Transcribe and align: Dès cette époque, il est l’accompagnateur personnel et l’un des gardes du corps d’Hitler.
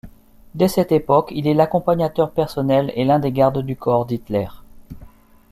Dès 0.55 0.67
cette 0.67 0.91
époque, 0.91 1.29
il 1.31 1.45
est 1.47 1.53
l’accompagnateur 1.53 2.31
personnel 2.31 2.91
et 2.95 3.05
l’un 3.05 3.19
des 3.19 3.31
gardes 3.31 3.63
du 3.63 3.75
corps 3.75 4.07
d’Hitler. 4.07 4.47